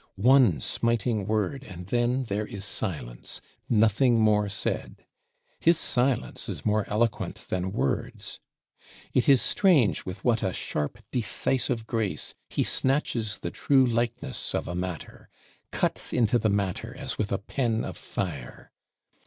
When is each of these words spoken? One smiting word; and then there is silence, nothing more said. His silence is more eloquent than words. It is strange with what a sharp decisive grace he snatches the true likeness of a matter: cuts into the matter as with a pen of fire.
One 0.15 0.59
smiting 0.59 1.27
word; 1.27 1.63
and 1.63 1.85
then 1.85 2.23
there 2.23 2.47
is 2.47 2.65
silence, 2.65 3.39
nothing 3.69 4.19
more 4.19 4.49
said. 4.49 5.05
His 5.59 5.77
silence 5.77 6.49
is 6.49 6.65
more 6.65 6.85
eloquent 6.89 7.45
than 7.49 7.71
words. 7.71 8.39
It 9.13 9.29
is 9.29 9.43
strange 9.43 10.03
with 10.03 10.25
what 10.25 10.41
a 10.41 10.53
sharp 10.53 10.97
decisive 11.11 11.85
grace 11.85 12.33
he 12.49 12.63
snatches 12.63 13.37
the 13.37 13.51
true 13.51 13.85
likeness 13.85 14.55
of 14.55 14.67
a 14.67 14.73
matter: 14.73 15.29
cuts 15.69 16.13
into 16.13 16.39
the 16.39 16.49
matter 16.49 16.95
as 16.97 17.19
with 17.19 17.31
a 17.31 17.37
pen 17.37 17.85
of 17.85 17.95
fire. 17.95 18.71